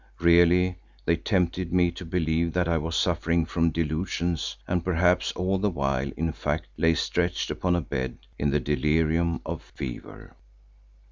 [0.19, 5.59] Really they tempted me to believe that I was suffering from delusions and perhaps all
[5.59, 10.35] the while in fact lay stretched upon a bed in the delirium of fever.